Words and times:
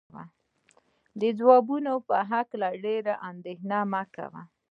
د 1.19 1.21
ځوابونو 1.39 1.93
په 2.07 2.15
هکله 2.31 2.69
ډېره 2.85 3.13
اندېښنه 3.29 3.77
مه 3.91 4.03
کوئ. 4.15 4.43